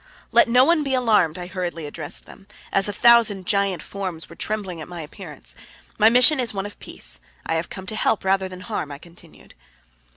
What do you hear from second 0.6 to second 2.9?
one be alarmed," I hurriedly addressed them, as